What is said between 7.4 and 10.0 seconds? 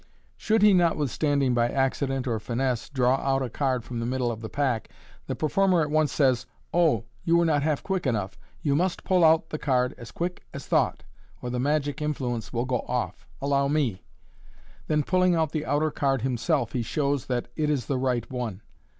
not half quick enough! You must pull out the card